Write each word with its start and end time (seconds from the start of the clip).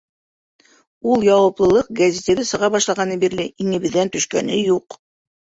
Ул 1.11 1.25
яуаплылыҡ 1.27 1.91
гәзитебеҙ 2.01 2.47
сыға 2.53 2.71
башлағаны 2.77 3.21
бирле 3.25 3.47
иңебеҙҙән 3.67 4.15
төшкәне 4.17 4.59
юҡ. 4.73 4.99